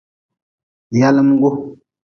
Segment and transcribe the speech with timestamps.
[0.99, 1.49] Yalimgu.